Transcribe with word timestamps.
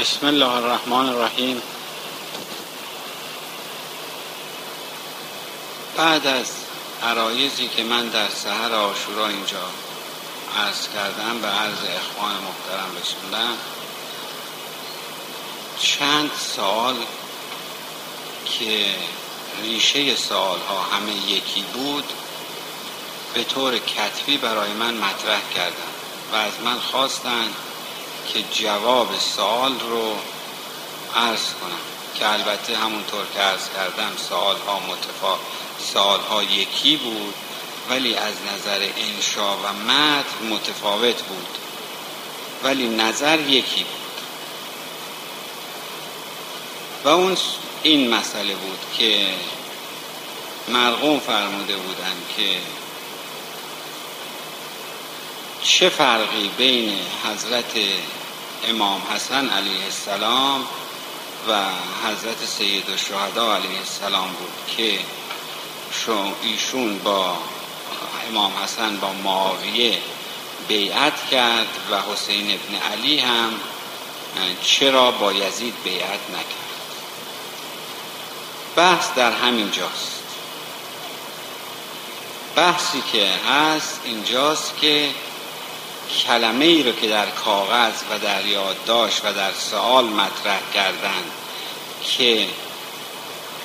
بسم 0.00 0.26
الله 0.26 0.52
الرحمن 0.52 1.08
الرحیم. 1.08 1.62
بعد 5.96 6.26
از 6.26 6.46
عرایزی 7.02 7.68
که 7.68 7.84
من 7.84 8.08
در 8.08 8.28
سهر 8.28 8.72
آشورا 8.72 9.28
اینجا 9.28 9.62
عرض 10.58 10.88
کردم 10.94 11.38
به 11.40 11.48
عرض 11.48 11.78
اخوان 11.96 12.32
محترم 12.32 12.96
رسوندم 13.00 13.58
چند 15.78 16.30
سال 16.56 16.96
که 18.44 18.86
ریشه 19.62 20.16
سال 20.16 20.58
ها 20.68 20.82
همه 20.82 21.30
یکی 21.30 21.62
بود 21.62 22.12
به 23.34 23.44
طور 23.44 23.78
کتبی 23.78 24.36
برای 24.36 24.72
من 24.72 24.94
مطرح 24.94 25.40
کردم 25.54 25.92
و 26.32 26.36
از 26.36 26.52
من 26.64 26.78
خواستند 26.80 27.54
که 28.32 28.42
جواب 28.52 29.08
سوال 29.18 29.80
رو 29.80 30.16
عرض 31.16 31.52
کنم 31.60 31.80
که 32.18 32.32
البته 32.32 32.76
همونطور 32.76 33.26
که 33.34 33.40
عرض 33.40 33.68
کردم 33.76 34.12
سوال 34.28 34.56
ها 34.66 34.80
متفا 34.80 35.38
سوال 35.92 36.20
ها 36.20 36.42
یکی 36.42 36.96
بود 36.96 37.34
ولی 37.90 38.14
از 38.14 38.34
نظر 38.54 38.88
انشا 38.96 39.56
و 39.56 39.72
متن 39.72 40.46
متفاوت 40.50 41.22
بود 41.22 41.58
ولی 42.62 42.88
نظر 42.88 43.40
یکی 43.40 43.84
بود. 43.84 44.20
و 47.04 47.08
اون 47.08 47.36
این 47.82 48.14
مسئله 48.14 48.54
بود 48.54 48.78
که 48.98 49.26
مرغوم 50.68 51.20
فرموده 51.20 51.76
بودن 51.76 52.14
که 52.36 52.58
چه 55.68 55.88
فرقی 55.88 56.50
بین 56.58 56.98
حضرت 57.24 57.72
امام 58.68 59.02
حسن 59.14 59.48
علیه 59.48 59.84
السلام 59.84 60.64
و 61.48 61.52
حضرت 62.08 62.44
سید 62.46 62.90
الشهدا 62.90 63.54
علیه 63.54 63.78
السلام 63.78 64.28
بود 64.28 64.76
که 64.76 64.98
ایشون 66.42 66.98
با 66.98 67.36
امام 68.30 68.52
حسن 68.64 68.96
با 68.96 69.12
معاویه 69.12 69.98
بیعت 70.68 71.28
کرد 71.30 71.68
و 71.90 72.12
حسین 72.12 72.50
ابن 72.50 72.92
علی 72.92 73.18
هم 73.18 73.52
چرا 74.62 75.10
با 75.10 75.32
یزید 75.32 75.74
بیعت 75.84 76.30
نکرد؟ 76.30 76.66
بحث 78.76 79.06
در 79.16 79.32
همین 79.32 79.70
جاست. 79.70 80.22
بحثی 82.56 83.02
که 83.12 83.28
هست 83.50 84.00
اینجاست 84.04 84.72
که 84.80 85.10
کلمه 86.10 86.64
ای 86.64 86.82
رو 86.82 86.92
که 86.92 87.08
در 87.08 87.26
کاغذ 87.26 87.94
و 88.10 88.18
در 88.18 88.46
یادداشت 88.46 89.24
و 89.24 89.32
در 89.32 89.52
سوال 89.52 90.04
مطرح 90.04 90.60
کردند 90.74 91.30
که 92.16 92.46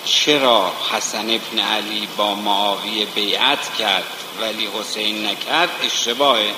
چرا 0.05 0.73
حسن 0.91 1.29
ابن 1.29 1.59
علی 1.59 2.07
با 2.17 2.35
معاویه 2.35 3.05
بیعت 3.05 3.77
کرد 3.77 4.03
ولی 4.41 4.69
حسین 4.79 5.25
نکرد 5.25 5.69
اشتباهه. 5.83 6.51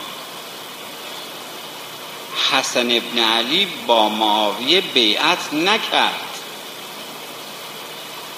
حسن 2.52 2.92
ابن 2.92 3.20
علی 3.20 3.68
با 3.88 4.10
معاویه 4.10 4.82
بیعت 4.82 5.54
نکرد 5.54 6.30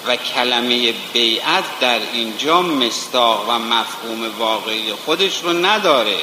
و 0.06 0.16
کلمه 0.16 0.94
بیعت 1.12 1.64
در 1.80 2.00
اینجا 2.12 2.62
مستاق 2.62 3.48
و 3.48 3.58
مفهوم 3.58 4.38
واقعی 4.38 4.92
خودش 4.92 5.42
رو 5.42 5.52
نداره. 5.52 6.18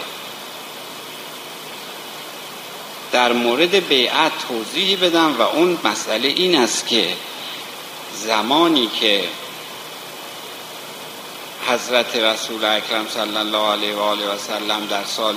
در 3.13 3.31
مورد 3.33 3.87
بیعت 3.87 4.31
توضیحی 4.47 4.95
بدم 4.95 5.35
و 5.37 5.41
اون 5.41 5.77
مسئله 5.83 6.27
این 6.27 6.55
است 6.55 6.87
که 6.87 7.07
زمانی 8.13 8.89
که 8.99 9.23
حضرت 11.67 12.15
رسول 12.15 12.65
اکرم 12.65 13.07
صلی 13.07 13.37
الله 13.37 13.67
علیه 13.67 13.95
و 13.95 13.99
آله 13.99 14.25
و 14.25 14.37
سلم 14.37 14.87
در 14.89 15.03
سال 15.03 15.35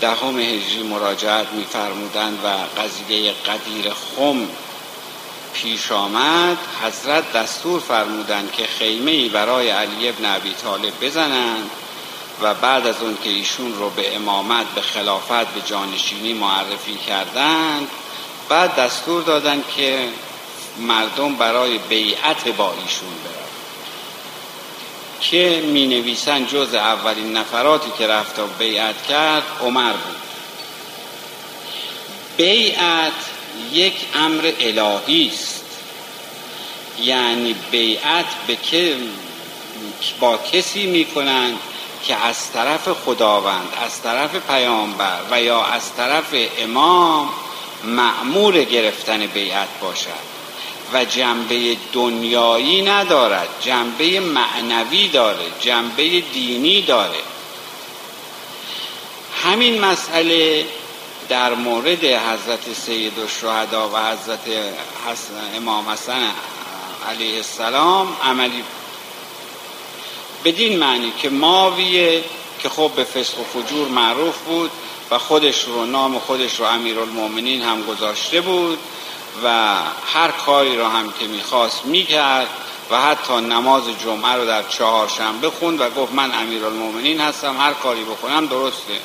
دهم 0.00 0.38
هجری 0.38 0.82
مراجعت 0.82 1.46
میفرمودند 1.52 2.38
و 2.44 2.48
قضیه 2.80 3.32
قدیر 3.32 3.92
خم 3.92 4.48
پیش 5.54 5.92
آمد 5.92 6.58
حضرت 6.82 7.32
دستور 7.32 7.80
فرمودند 7.80 8.52
که 8.52 8.66
خیمه 8.66 9.10
ای 9.10 9.28
برای 9.28 9.70
علی 9.70 10.08
ابن 10.08 10.24
ابی 10.24 10.54
طالب 10.54 11.04
بزنند. 11.04 11.70
و 12.42 12.54
بعد 12.54 12.86
از 12.86 13.02
اون 13.02 13.18
که 13.24 13.30
ایشون 13.30 13.74
رو 13.74 13.90
به 13.90 14.16
امامت 14.16 14.66
به 14.74 14.80
خلافت 14.80 15.46
به 15.46 15.60
جانشینی 15.66 16.32
معرفی 16.32 16.94
کردند 17.06 17.88
بعد 18.48 18.74
دستور 18.74 19.22
دادند 19.22 19.64
که 19.76 20.08
مردم 20.78 21.34
برای 21.34 21.78
بیعت 21.78 22.48
با 22.48 22.74
ایشون 22.82 23.08
برن 23.24 23.40
که 25.20 25.62
می 25.66 25.86
نویسن 25.86 26.46
جز 26.46 26.74
اولین 26.74 27.36
نفراتی 27.36 27.90
که 27.98 28.06
رفت 28.06 28.38
و 28.38 28.46
بیعت 28.46 29.06
کرد 29.06 29.42
عمر 29.60 29.92
بود. 29.92 30.16
بیعت 32.36 33.12
یک 33.72 33.94
امر 34.14 34.52
الهی 34.60 35.28
است. 35.34 35.64
یعنی 37.02 37.54
بیعت 37.70 38.26
به 38.46 38.56
با 40.20 40.38
کسی 40.52 40.86
می‌کنند 40.86 41.58
که 42.04 42.16
از 42.16 42.52
طرف 42.52 42.88
خداوند 42.88 43.72
از 43.84 44.02
طرف 44.02 44.36
پیامبر 44.50 45.18
و 45.30 45.42
یا 45.42 45.64
از 45.64 45.94
طرف 45.94 46.34
امام 46.58 47.28
معمور 47.84 48.64
گرفتن 48.64 49.26
بیعت 49.26 49.68
باشد 49.80 50.30
و 50.92 51.04
جنبه 51.04 51.76
دنیایی 51.92 52.82
ندارد 52.82 53.48
جنبه 53.60 54.20
معنوی 54.20 55.08
داره 55.08 55.44
جنبه 55.60 56.20
دینی 56.20 56.82
داره. 56.82 57.20
همین 59.44 59.80
مسئله 59.80 60.66
در 61.28 61.54
مورد 61.54 62.04
حضرت 62.04 62.72
سید 62.86 63.18
الشهدا 63.18 63.88
و 63.88 63.96
حضرت 63.96 64.48
حسن 65.06 65.56
امام 65.56 65.88
حسن 65.88 66.30
علیه 67.08 67.36
السلام 67.36 68.16
عملی 68.24 68.64
بدین 70.44 70.78
معنی 70.78 71.12
که 71.22 71.30
ماویه 71.30 72.24
که 72.62 72.68
خب 72.68 72.90
به 72.96 73.04
فسق 73.04 73.38
و 73.38 73.44
فجور 73.44 73.88
معروف 73.88 74.38
بود 74.38 74.70
و 75.10 75.18
خودش 75.18 75.64
رو 75.64 75.86
نام 75.86 76.18
خودش 76.18 76.60
رو 76.60 76.66
امیرالمؤمنین 76.66 77.62
هم 77.62 77.82
گذاشته 77.82 78.40
بود 78.40 78.78
و 79.44 79.76
هر 80.14 80.30
کاری 80.30 80.76
رو 80.76 80.86
هم 80.86 81.12
که 81.20 81.26
می‌خواست 81.26 81.84
می‌کرد 81.84 82.48
و 82.90 83.00
حتی 83.00 83.34
نماز 83.34 83.82
جمعه 84.04 84.32
رو 84.32 84.46
در 84.46 84.62
چهارشنبه 84.62 85.50
خوند 85.50 85.80
و 85.80 85.90
گفت 85.90 86.12
من 86.12 86.34
امیرالمؤمنین 86.34 87.20
هستم 87.20 87.56
هر 87.60 87.72
کاری 87.72 88.04
بکنم 88.04 88.46
درسته. 88.46 89.00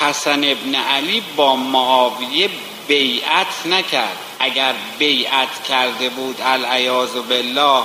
حسن 0.00 0.44
ابن 0.44 0.74
علی 0.74 1.22
با 1.36 1.56
معاویه 1.56 2.50
بیعت 2.88 3.66
نکرد. 3.66 4.18
اگر 4.38 4.74
بیعت 4.98 5.64
کرده 5.68 6.08
بود 6.08 6.36
العیاذ 6.44 7.10
بالله 7.10 7.82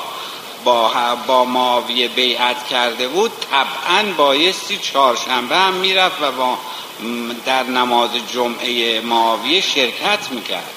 با, 0.66 0.92
با 1.28 1.46
معاویه 1.46 2.08
بیعت 2.08 2.68
کرده 2.68 3.08
بود 3.08 3.32
طبعا 3.52 4.14
بایستی 4.18 4.78
چهارشنبه 4.78 5.56
هم 5.56 5.74
می‌رفت 5.74 6.22
و 6.22 6.32
با 6.32 6.58
در 7.46 7.64
نماز 7.64 8.10
جمعه 8.34 9.02
معاویه 9.02 9.62
شرکت 9.62 10.32
می‌کرد. 10.32 10.70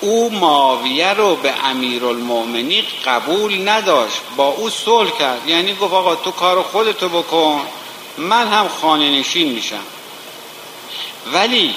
او 0.00 0.30
معاویه 0.30 1.12
رو 1.12 1.36
به 1.36 1.54
امیرالمؤمنین 1.64 2.84
قبول 3.04 3.68
نداشت 3.68 4.20
با 4.36 4.46
او 4.48 4.70
صلح 4.70 5.10
کرد. 5.18 5.48
یعنی 5.48 5.74
گفت 5.74 5.94
آقا 5.94 6.14
تو 6.14 6.30
کار 6.30 6.62
خودتو 6.62 7.08
بکن 7.08 7.60
من 8.18 8.48
هم 8.48 8.68
خانه 8.68 9.10
نشین 9.10 9.52
میشم. 9.52 9.84
ولی 11.32 11.74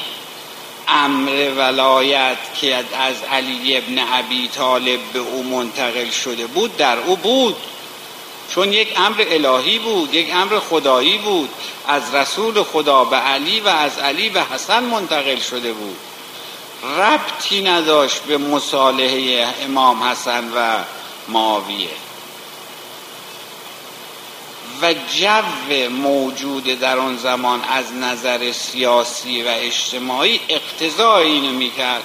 امر 0.87 1.51
ولایت 1.57 2.37
که 2.61 2.75
از 2.75 3.15
علی 3.31 3.77
ابن 3.77 3.99
ابی 4.13 4.47
طالب 4.47 4.99
به 5.13 5.19
او 5.19 5.43
منتقل 5.43 6.09
شده 6.09 6.47
بود 6.47 6.77
در 6.77 6.97
او 6.99 7.15
بود. 7.15 7.55
چون 8.49 8.73
یک 8.73 8.93
امر 8.99 9.25
الهی 9.29 9.79
بود 9.79 10.13
یک 10.13 10.35
امر 10.35 10.59
خدایی 10.59 11.17
بود. 11.17 11.49
از 11.87 12.15
رسول 12.15 12.63
خدا 12.63 13.03
به 13.03 13.15
علی 13.15 13.59
و 13.59 13.67
از 13.67 13.99
علی 13.99 14.29
به 14.29 14.43
حسن 14.43 14.83
منتقل 14.83 15.39
شده 15.39 15.73
بود. 15.73 15.97
ربطی 16.97 17.61
نداشت 17.61 18.21
به 18.21 18.37
مصالحه 18.37 19.47
امام 19.65 20.03
حسن 20.03 20.51
و 20.55 20.83
معاویه 21.27 21.89
و 24.81 24.93
جو 24.93 25.89
موجود 25.89 26.79
در 26.79 26.97
آن 26.97 27.17
زمان 27.17 27.61
از 27.63 27.93
نظر 27.93 28.51
سیاسی 28.51 29.43
و 29.43 29.47
اجتماعی 29.47 30.39
اقتضای 30.49 31.31
اینو 31.31 31.51
می‌کرد 31.51 32.03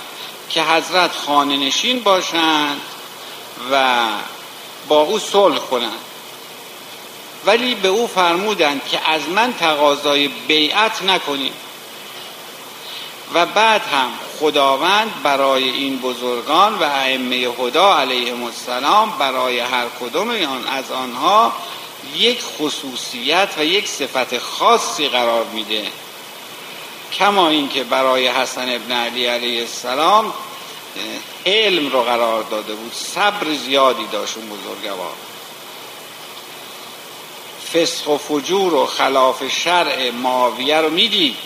که 0.51 0.63
حضرت 0.63 1.13
خانه 1.13 1.57
نشین 1.57 2.01
باشند 2.01 2.81
و 3.73 4.07
با 4.89 5.01
او 5.01 5.19
صلح 5.19 5.59
کنند. 5.59 5.99
ولی 7.47 7.75
به 7.75 7.89
او 7.89 8.07
فرمودند 8.07 8.81
که 8.91 9.11
از 9.11 9.29
من 9.29 9.55
تقاضای 9.55 10.29
بیعت 10.29 11.03
نکنید 11.03 11.53
و 13.35 13.47
بعد 13.47 13.83
هم 13.83 14.11
خداوند 14.41 15.23
برای 15.23 15.69
این 15.69 15.99
بزرگان 15.99 16.79
و 16.79 16.83
ائمه 16.83 17.37
هدا 17.37 17.99
علیهم 17.99 18.43
السلام 18.43 19.13
برای 19.19 19.61
هر 19.61 19.87
کدوم 20.01 20.31
از 20.71 20.93
آنها 20.93 21.53
یک 22.17 22.43
خصوصیت 22.43 23.49
و 23.59 23.65
یک 23.65 23.89
صفت 23.89 24.39
خاصی 24.39 25.09
قرار 25.09 25.45
میده. 25.45 25.87
کما 27.13 27.49
اینکه 27.49 27.85
برای 27.85 28.29
حسن 28.29 28.75
ابن 28.75 28.93
علی 28.93 29.27
علیه 29.27 29.61
السلام 29.61 30.33
علم 31.47 31.91
رو 31.91 32.03
قرار 32.03 32.43
داده 32.43 32.75
بود 32.75 32.93
صبر 32.95 33.55
زیادی 33.55 34.07
داشت 34.13 34.37
اون 34.37 34.49
بزرگوار. 34.49 35.13
فسخ 37.75 38.09
و 38.09 38.19
فجور 38.19 38.75
و 38.75 38.87
خلاف 38.87 39.49
شرع 39.49 40.11
معاویه 40.11 40.77
رو 40.77 40.91
می‌دید 40.91 41.37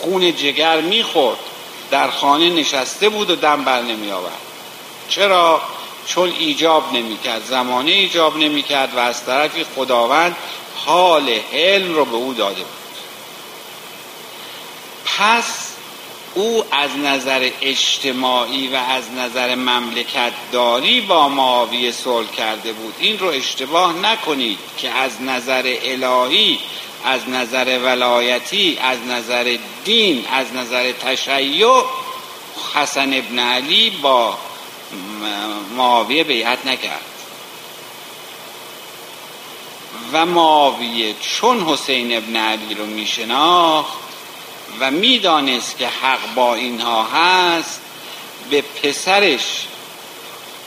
خون 0.00 0.36
جگر 0.36 0.80
می‌خورد 0.80 1.38
در 1.90 2.10
خانه 2.10 2.50
نشسته 2.50 3.08
بود 3.08 3.30
و 3.30 3.36
دم 3.36 3.64
بر 3.64 3.82
نمی 3.82 4.12
آورد 4.12 4.40
چرا؟ 5.08 5.62
چون 6.08 6.32
ایجاب 6.38 6.92
نمی‌کرد 6.92 7.44
زمانه 7.44 7.90
ایجاب 7.90 8.36
نمی‌کرد 8.36 8.94
و 8.94 8.98
از 8.98 9.26
طرفی 9.26 9.64
خداوند 9.76 10.36
حال 10.76 11.38
علم 11.52 11.94
رو 11.94 12.04
به 12.04 12.16
او 12.16 12.34
داده 12.34 12.62
بود. 12.62 12.78
پس 15.04 15.68
او 16.34 16.64
از 16.70 16.90
نظر 16.96 17.50
اجتماعی 17.60 18.68
و 18.68 18.74
از 18.74 19.12
نظر 19.12 19.54
مملکت 19.54 20.32
داری 20.52 21.00
با 21.00 21.28
معاویه 21.28 21.92
صلح 21.92 22.30
کرده 22.30 22.72
بود. 22.72 22.94
این 22.98 23.18
رو 23.18 23.26
اشتباه 23.26 23.92
نکنید 23.92 24.58
که 24.78 24.90
از 24.90 25.22
نظر 25.22 25.76
الهی 25.82 26.58
از 27.04 27.28
نظر 27.28 27.78
ولایتی 27.78 28.78
از 28.82 28.98
نظر 29.08 29.56
دین 29.84 30.24
از 30.32 30.54
نظر 30.54 30.92
تشیع 30.92 31.82
حسن 32.74 33.12
ابن 33.12 33.38
علی 33.38 33.90
با 33.90 34.38
معاویه 35.76 36.24
بیعت 36.24 36.66
نکرد. 36.66 37.04
و 40.12 40.26
معاویه 40.26 41.14
چون 41.20 41.60
حسین 41.60 42.16
ابن 42.16 42.36
علی 42.36 42.74
رو 42.74 42.86
میشناخت 42.86 43.98
و 44.80 44.90
می‌دانست 44.90 45.78
که 45.78 45.88
حق 45.88 46.34
با 46.34 46.54
اینها 46.54 47.04
هست 47.04 47.80
به 48.50 48.62
پسرش 48.62 49.66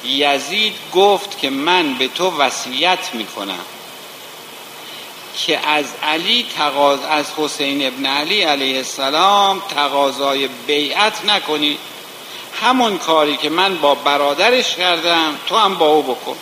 یزید 0.05 0.75
گفت 0.93 1.39
که 1.39 1.49
من 1.49 1.93
به 1.93 2.07
تو 2.07 2.37
وصیت 2.37 3.09
می‌کنم 3.13 3.65
که 5.37 5.67
از 5.67 5.85
علی 6.03 6.45
تقاض 6.57 6.99
از 7.09 7.25
حسین 7.37 7.87
ابن 7.87 8.05
علی 8.05 8.41
علیه 8.41 8.77
السلام 8.77 9.61
تقاضای 9.75 10.47
بیعت 10.47 11.25
نکنی. 11.25 11.77
همون 12.61 12.97
کاری 12.97 13.37
که 13.37 13.49
من 13.49 13.77
با 13.77 13.95
برادرش 13.95 14.75
کردم 14.75 15.37
تو 15.47 15.57
هم 15.57 15.75
با 15.75 15.87
او 15.87 16.03
بکن. 16.03 16.37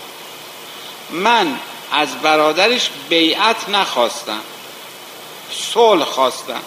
من 1.09 1.59
از 1.91 2.21
برادرش 2.21 2.89
بیعت 3.09 3.69
نخواستم 3.69 4.41
صلح 5.51 6.03
خواستم. 6.03 6.61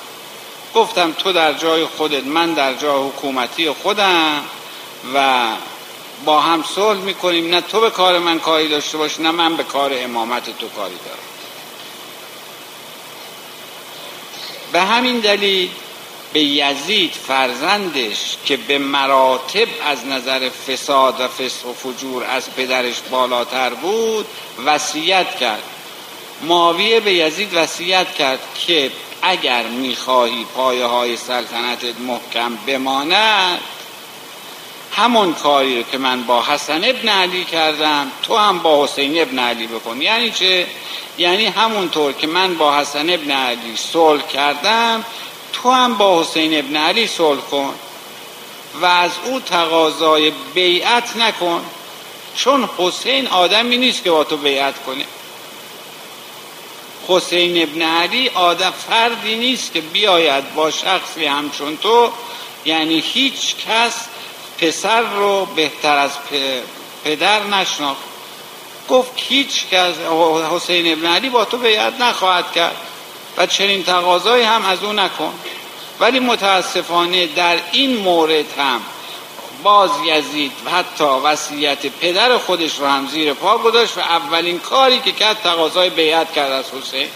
گفتم 0.74 1.12
تو 1.12 1.32
در 1.32 1.52
جای 1.52 1.84
خودت 1.84 2.24
من 2.24 2.54
در 2.54 2.74
جای 2.74 3.08
حکومتی 3.08 3.70
خودم 3.70 4.44
و 5.14 5.48
با 6.24 6.40
هم 6.40 6.64
صلح 6.74 6.98
می‌کنیم. 6.98 7.54
نه 7.54 7.60
تو 7.60 7.80
به 7.80 7.90
کار 7.90 8.18
من 8.18 8.38
کاری 8.38 8.68
داشته 8.68 8.98
باش 8.98 9.20
نه 9.20 9.30
من 9.30 9.56
به 9.56 9.62
کار 9.62 9.90
امامت 9.94 10.58
تو 10.58 10.68
کاری 10.68 10.94
دارم. 11.04 11.18
به 14.72 14.80
همین 14.80 15.20
دلیل 15.20 15.70
به 16.32 16.42
یزید 16.42 17.12
فرزندش 17.12 18.36
که 18.44 18.56
به 18.56 18.78
مراتب 18.78 19.68
از 19.86 20.06
نظر 20.06 20.48
فساد 20.48 21.20
و 21.20 21.28
فسق 21.28 21.66
و 21.66 21.72
فجور 21.72 22.24
از 22.24 22.54
پدرش 22.54 22.94
بالاتر 23.10 23.70
بود 23.70 24.26
وصیت 24.66 25.36
کرد 25.36 25.62
معاویه 26.42 27.00
به 27.00 27.14
یزید 27.14 27.54
وصیت 27.54 28.14
کرد 28.14 28.40
که 28.66 28.90
اگر 29.22 29.62
می‌خواهی 29.62 30.46
پایه 30.54 30.84
های 30.84 31.16
سلطنتت 31.16 32.00
محکم 32.00 32.58
بماند 32.66 33.60
همون 34.92 35.34
کاری 35.34 35.76
رو 35.76 35.82
که 35.82 35.98
من 35.98 36.22
با 36.22 36.42
حسن 36.42 36.84
ابن 36.84 37.08
علی 37.08 37.44
کردم 37.44 38.10
تو 38.22 38.36
هم 38.36 38.58
با 38.58 38.84
حسین 38.84 39.22
ابن 39.22 39.38
علی 39.38 39.66
بکن 39.66 40.02
یعنی 40.02 40.30
چه؟ 40.30 40.66
یعنی 41.18 41.46
همونطور 41.46 42.12
که 42.12 42.26
من 42.26 42.54
با 42.54 42.78
حسن 42.78 43.10
ابن 43.10 43.30
علی 43.30 43.76
صلح 43.76 44.26
کردم 44.26 45.04
تو 45.52 45.70
هم 45.70 45.94
با 45.94 46.20
حسین 46.20 46.58
ابن 46.58 46.76
علی 46.76 47.06
صلح 47.06 47.40
کن 47.40 47.74
و 48.80 48.86
از 48.86 49.10
او 49.24 49.40
تقاضای 49.40 50.32
بیعت 50.54 51.16
نکن 51.16 51.64
چون 52.36 52.68
حسین 52.78 53.26
آدمی 53.26 53.76
نیست 53.76 54.04
که 54.04 54.10
با 54.10 54.24
تو 54.24 54.36
بیعت 54.36 54.74
کنه. 54.86 55.04
حسین 57.08 57.62
ابن 57.62 57.82
علی 57.82 58.28
آدم 58.28 58.70
فردی 58.70 59.36
نیست 59.36 59.72
که 59.72 59.80
بیاید 59.80 60.54
با 60.54 60.70
شخصی 60.70 61.26
همچون 61.26 61.76
تو 61.76 62.12
یعنی 62.64 63.00
هیچ 63.00 63.56
کس 63.56 63.94
پسر 64.58 65.00
رو 65.00 65.44
بهتر 65.44 65.96
از 65.96 66.10
پدر 67.04 67.42
نشناخت. 67.42 68.02
گفت 68.88 69.12
هیچ 69.16 69.66
کس 69.68 69.94
حسین 70.52 70.92
ابن 70.92 71.06
علی 71.06 71.28
با 71.28 71.44
تو 71.44 71.56
بیعت 71.56 72.00
نخواهد 72.00 72.52
کرد. 72.52 72.76
و 73.36 73.46
چنین 73.46 73.84
تقاضایی 73.84 74.44
هم 74.44 74.64
از 74.64 74.84
او 74.84 74.92
نکن. 74.92 75.34
ولی 76.00 76.20
متاسفانه 76.20 77.26
در 77.26 77.58
این 77.72 77.96
مورد 77.96 78.58
هم 78.58 78.80
باز 79.62 79.90
یزید 80.06 80.52
حتی 80.72 81.04
وصیت 81.04 81.86
پدر 81.86 82.38
خودش 82.38 82.78
رو 82.78 82.86
هم 82.86 83.06
زیر 83.06 83.34
پا 83.34 83.58
گذاشت 83.58 83.98
و 83.98 84.00
اولین 84.00 84.58
کاری 84.58 85.00
که 85.00 85.12
کرد 85.12 85.42
تقاضای 85.42 85.90
بیعت 85.90 86.32
کرد 86.32 86.52
از 86.52 86.64
حسین. 86.64 87.08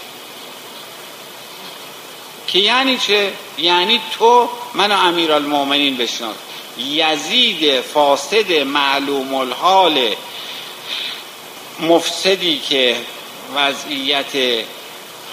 که 2.47 2.59
یعنی 2.59 2.97
چه؟ 2.97 3.33
یعنی 3.57 4.01
تو 4.19 4.49
منو 4.73 4.95
امیر 4.99 5.31
المومنین 5.31 5.97
بشناس. 5.97 6.35
یزید 6.77 7.81
فاسد 7.81 8.51
معلوم 8.51 9.33
الحال 9.33 10.15
مفسدی 11.79 12.59
که 12.69 12.95
وضعیت 13.55 14.63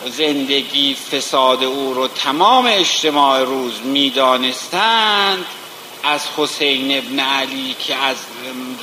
زندگی 0.07 0.95
فساد 0.95 1.65
او 1.65 1.95
رو 1.95 2.09
تمام 2.09 2.67
اجتماع 2.67 3.41
روز 3.41 3.81
می‌دانستند. 3.85 5.45
از 6.03 6.21
حسین 6.37 6.99
ابن 6.99 7.21
علی 7.21 7.77
که 7.87 7.95
از 7.95 8.17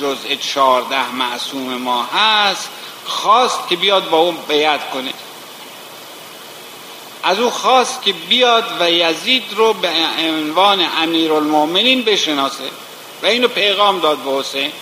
جزء 0.00 0.34
چهارده 0.34 1.12
معصوم 1.12 1.74
ما 1.74 2.02
هست 2.02 2.70
خواست 3.04 3.68
که 3.68 3.76
بیاد 3.76 4.10
با 4.10 4.18
اون 4.18 4.36
بیعت 4.48 4.90
کنه. 4.90 5.12
از 7.22 7.38
او 7.38 7.50
خواست 7.50 8.02
که 8.02 8.12
بیاد 8.12 8.64
و 8.80 8.90
یزید 8.90 9.44
رو 9.56 9.72
به 9.72 9.90
عنوان 10.18 10.86
امیر 11.02 11.32
المومنین 11.32 12.02
بشناسه. 12.02 12.64
و 13.22 13.26
اینو 13.26 13.48
پیغام 13.48 14.00
داد 14.00 14.18
به 14.18 14.30
حسین. 14.30 14.72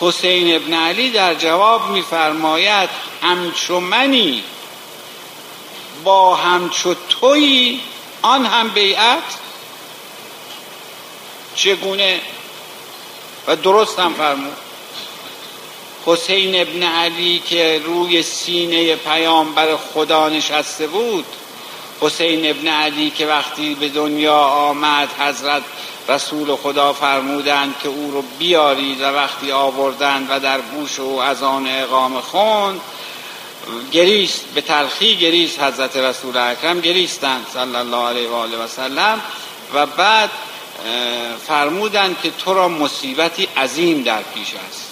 حسین 0.00 0.56
ابن 0.56 0.74
علی 0.74 1.10
در 1.10 1.34
جواب 1.34 1.90
میفرماید 1.90 2.90
همچو 3.22 3.80
منی 3.80 4.44
با 6.04 6.34
همچو 6.34 6.94
توی 7.08 7.80
آن 8.22 8.46
هم 8.46 8.68
بیعت. 8.68 9.22
چگونه؟ 11.54 12.20
و 13.46 13.56
درست 13.56 13.98
هم 13.98 14.14
فرمود. 14.14 14.56
حسین 16.06 16.60
ابن 16.60 16.82
علی 16.82 17.42
که 17.46 17.82
روی 17.84 18.22
سینه 18.22 18.96
پیامبر 18.96 19.76
خدا 19.76 20.28
نشسته 20.28 20.86
بود 20.86 21.26
حسین 22.00 22.50
ابن 22.50 22.68
علی 22.68 23.10
که 23.10 23.26
وقتی 23.26 23.74
به 23.74 23.88
دنیا 23.88 24.38
آمد 24.38 25.08
حضرت 25.18 25.62
رسول 26.08 26.56
خدا 26.56 26.92
فرمودند 26.92 27.74
که 27.82 27.88
او 27.88 28.10
رو 28.10 28.22
بیارید 28.38 29.00
و 29.00 29.04
وقتی 29.04 29.52
آوردند 29.52 30.26
و 30.30 30.40
در 30.40 30.60
گوش 30.60 31.00
او 31.00 31.22
از 31.22 31.42
آن 31.42 31.66
اقام 31.66 32.20
خوند 32.20 32.80
گریست 33.92 34.44
به 34.54 34.60
تلخی 34.60 35.16
گریست 35.16 35.60
حضرت 35.60 35.96
رسول 35.96 36.36
اکرم 36.36 36.80
گریستند 36.80 37.46
صلی 37.54 37.76
الله 37.76 38.08
علیه 38.08 38.28
و 38.28 38.34
آله 38.34 38.56
و 38.56 38.66
سلم 38.66 39.20
و 39.74 39.86
بعد 39.86 40.30
فرمودند 41.46 42.20
که 42.22 42.30
تو 42.30 42.54
را 42.54 42.68
مصیبتی 42.68 43.48
عظیم 43.56 44.02
در 44.02 44.22
پیش 44.22 44.52
است 44.68 44.90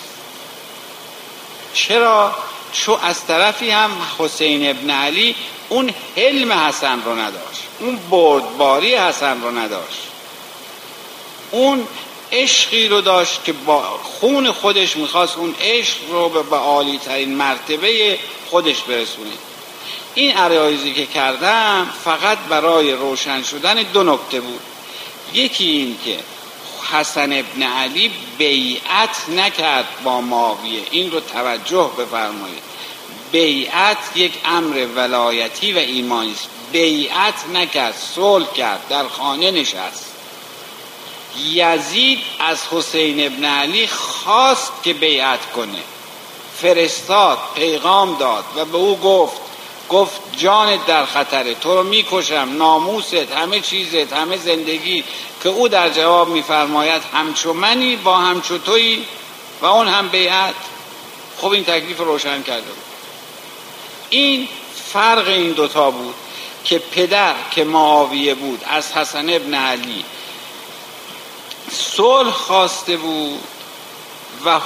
چرا؟ 1.74 2.34
چون 2.72 2.98
از 3.02 3.26
طرفی 3.26 3.70
هم 3.70 3.90
حسین 4.18 4.70
ابن 4.70 4.90
علی 4.90 5.34
اون 5.68 5.94
حلم 6.16 6.52
حسن 6.52 7.02
رو 7.02 7.18
نداشت 7.18 7.62
اون 7.80 7.96
بردباری 8.10 8.94
حسن 8.94 9.42
رو 9.42 9.58
نداشت 9.58 10.02
اون 11.50 11.86
عشقی 12.34 12.88
رو 12.88 13.00
داشت 13.00 13.44
که 13.44 13.52
با 13.52 13.82
خون 14.02 14.52
خودش 14.52 14.96
می‌خواست 14.96 15.36
اون 15.36 15.54
عشق 15.60 15.96
رو 16.10 16.28
به 16.28 16.56
عالی 16.56 16.98
ترین 16.98 17.34
مرتبه 17.34 18.18
خودش 18.50 18.80
برسونه. 18.80 19.30
این 20.14 20.36
عرایزی 20.36 20.92
که 20.92 21.06
کردم 21.06 21.90
فقط 22.04 22.38
برای 22.38 22.92
روشن 22.92 23.42
شدن 23.42 23.74
دو 23.74 24.02
نکته 24.02 24.40
بود. 24.40 24.60
یکی 25.34 25.64
این 25.64 25.98
که 26.04 26.18
حسن 26.92 27.32
ابن 27.32 27.62
علی 27.62 28.10
بیعت 28.38 29.28
نکرد 29.28 29.86
با 30.04 30.20
ماویه 30.20 30.82
این 30.90 31.10
رو 31.10 31.20
توجه 31.20 31.90
بفرمایید. 31.98 32.62
بیعت 33.32 33.98
یک 34.14 34.32
امر 34.44 34.86
ولایتی 34.96 35.72
و 35.72 35.78
ایمانی 35.78 36.32
است. 36.32 36.48
بیعت 36.72 37.48
نکرد 37.54 37.94
صلح 38.14 38.52
کرد 38.52 38.88
در 38.88 39.08
خانه 39.08 39.50
نشست. 39.50 40.10
یزید 41.38 42.18
از 42.38 42.58
حسین 42.70 43.26
ابن 43.26 43.44
علی 43.44 43.86
خواست 43.86 44.72
که 44.82 44.94
بیعت 44.94 45.52
کنه. 45.52 45.78
فرستاد 46.62 47.38
پیغام 47.54 48.16
داد 48.16 48.44
و 48.56 48.64
به 48.64 48.76
او 48.76 48.96
گفت 49.00 49.36
گفت 49.88 50.20
جانت 50.36 50.86
در 50.86 51.06
خطره 51.06 51.54
تو 51.54 51.74
رو 51.74 51.82
می‌کشم 51.82 52.48
ناموست 52.58 53.14
همه 53.14 53.60
چیزت 53.60 54.12
همه 54.12 54.36
زندگی 54.36 55.04
که 55.42 55.48
او 55.48 55.68
در 55.68 55.88
جواب 55.88 56.28
میفرماید 56.28 57.02
همچو 57.12 57.52
منی 57.52 57.96
با 57.96 58.16
همچو 58.16 58.58
تویی 58.58 59.04
و 59.60 59.66
اون 59.66 59.88
هم 59.88 60.08
بیعت. 60.08 60.54
خب 61.38 61.50
این 61.50 61.64
تکلیف 61.64 61.98
روشن 61.98 62.42
کرده 62.42 62.66
بود. 62.66 62.84
این 64.10 64.48
فرق 64.92 65.28
این 65.28 65.52
دوتا 65.52 65.90
بود 65.90 66.14
که 66.64 66.78
پدر 66.78 67.34
که 67.50 67.64
معاویه 67.64 68.34
بود 68.34 68.64
از 68.66 68.92
حسن 68.92 69.30
ابن 69.30 69.54
علی 69.54 70.04
صلح 71.70 72.30
خواسته 72.30 72.96
بود 72.96 73.40
و 74.44 74.60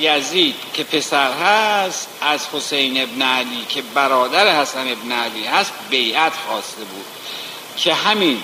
یزید 0.00 0.54
که 0.74 0.84
پسر 0.84 1.32
هست 1.32 2.08
از 2.20 2.46
حسین 2.52 3.02
ابن 3.02 3.22
علی 3.22 3.64
که 3.68 3.82
برادر 3.82 4.60
حسن 4.60 4.88
ابن 4.88 5.12
علی 5.12 5.44
هست 5.44 5.72
بیعت 5.90 6.32
خواسته 6.48 6.84
بود. 6.84 7.04
که 7.76 7.94
همین 7.94 8.42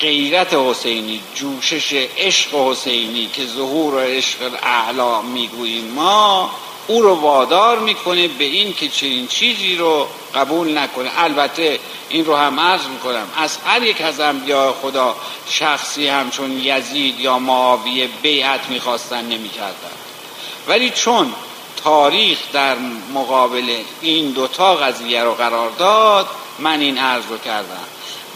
غیرت 0.00 0.54
حسینی 0.54 1.20
جوشش 1.34 1.92
عشق 2.18 2.54
حسینی 2.54 3.26
که 3.32 3.46
ظهور 3.46 4.04
عشق 4.04 4.38
اعلا 4.62 5.22
می‌گوییم 5.22 5.84
ما 5.84 6.50
او 6.90 7.02
رو 7.02 7.14
وادار 7.14 7.78
می‌کنه 7.78 8.28
به 8.28 8.44
این 8.44 8.74
که 8.74 8.88
چنین 8.88 9.26
چیزی 9.26 9.76
رو 9.76 10.08
قبول 10.34 10.78
نکنه. 10.78 11.10
البته 11.16 11.78
این 12.08 12.24
رو 12.24 12.36
هم 12.36 12.60
عرض 12.60 12.86
می‌کنم. 12.86 13.26
از 13.36 13.58
هر 13.66 13.82
یک 13.82 14.00
از 14.00 14.20
انبیاء 14.20 14.72
خدا 14.72 15.16
شخصی 15.48 16.06
همچون 16.06 16.60
یزید 16.64 17.20
یا 17.20 17.38
معاویه 17.38 18.08
بیعت 18.22 18.60
می‌خواستن 18.68 19.24
نمی‌کردن. 19.24 19.90
ولی 20.68 20.90
چون 20.90 21.32
تاریخ 21.84 22.38
در 22.52 22.76
مقابل 23.14 23.76
این 24.00 24.30
دوتا 24.30 24.76
قضیه 24.76 25.22
رو 25.22 25.34
قرار 25.34 25.70
داد 25.70 26.28
من 26.58 26.80
این 26.80 26.98
عرض 26.98 27.24
رو 27.28 27.38
کردم. 27.38 27.84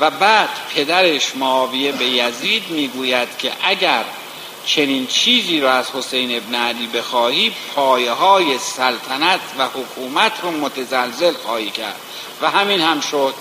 و 0.00 0.10
بعد 0.10 0.48
پدرش 0.74 1.36
معاویه 1.36 1.92
به 1.92 2.04
یزید 2.04 2.70
می‌گوید 2.70 3.28
که 3.38 3.52
اگر 3.62 4.04
چنین 4.66 5.06
چیزی 5.06 5.60
رو 5.60 5.68
از 5.68 5.90
حسین 5.90 6.36
ابن 6.36 6.54
علی 6.54 6.86
بخواهی 6.86 7.52
پایه 7.74 8.12
های 8.12 8.58
سلطنت 8.58 9.40
و 9.58 9.66
حکومت 9.66 10.32
رو 10.42 10.50
متزلزل 10.50 11.32
خواهی 11.32 11.70
کرد. 11.70 12.00
و 12.42 12.50
همین 12.50 12.80
هم 12.80 13.00
شد 13.00 13.34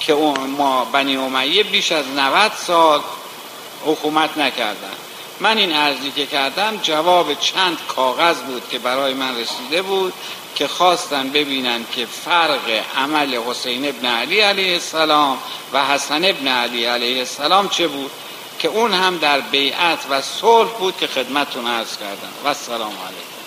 که 0.00 0.14
ما 0.58 0.84
بنی 0.84 1.16
امیه 1.16 1.62
بیش 1.62 1.92
از 1.92 2.04
90 2.16 2.52
سال 2.66 3.00
حکومت 3.84 4.38
نکردن. 4.38 4.94
من 5.40 5.58
این 5.58 5.72
عرضی 5.72 6.10
که 6.10 6.26
کردم 6.26 6.76
جواب 6.82 7.34
چند 7.34 7.78
کاغذ 7.88 8.36
بود 8.36 8.62
که 8.70 8.78
برای 8.78 9.14
من 9.14 9.36
رسیده 9.36 9.82
بود 9.82 10.12
که 10.54 10.68
خواستن 10.68 11.30
ببینن 11.30 11.84
که 11.92 12.06
فرق 12.06 12.82
عمل 12.96 13.34
حسین 13.34 13.88
ابن 13.88 14.06
علی 14.06 14.40
علیه 14.40 14.72
السلام 14.72 15.38
و 15.72 15.84
حسن 15.84 16.24
ابن 16.24 16.48
علی 16.48 16.84
علیه 16.84 17.18
السلام 17.18 17.68
چه 17.68 17.88
بود. 17.88 18.10
که 18.58 18.68
اون 18.68 18.92
هم 18.92 19.18
در 19.18 19.40
بیعت 19.40 20.06
و 20.10 20.22
صلح 20.22 20.70
بود 20.70 20.96
که 20.96 21.06
خدمتتون 21.06 21.66
عرض 21.66 21.96
کردم. 21.96 22.32
و 22.44 22.48
السلام 22.48 22.92
علیکم. 22.92 23.37